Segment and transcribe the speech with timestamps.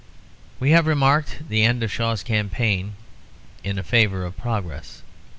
[0.59, 2.95] We have remarked the end of Shaw's campaign
[3.63, 5.03] in favour of progress.